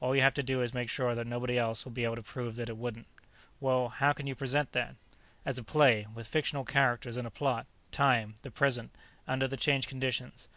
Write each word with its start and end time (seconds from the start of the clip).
All 0.00 0.16
you 0.16 0.22
have 0.22 0.32
to 0.32 0.42
do 0.42 0.62
is 0.62 0.72
make 0.72 0.88
sure 0.88 1.14
that 1.14 1.26
nobody 1.26 1.58
else 1.58 1.84
would 1.84 1.92
be 1.92 2.04
able 2.04 2.16
to 2.16 2.22
prove 2.22 2.56
that 2.56 2.70
it 2.70 2.78
wouldn't." 2.78 3.06
"Well, 3.60 3.90
how 3.90 4.14
could 4.14 4.26
you 4.26 4.34
present 4.34 4.72
that?" 4.72 4.94
"As 5.44 5.58
a 5.58 5.62
play, 5.62 6.06
with 6.14 6.26
fictional 6.26 6.64
characters 6.64 7.18
and 7.18 7.26
a 7.26 7.30
plot; 7.30 7.66
time, 7.92 8.36
the 8.40 8.50
present, 8.50 8.90
under 9.28 9.46
the 9.46 9.58
changed 9.58 9.86
conditions. 9.90 10.48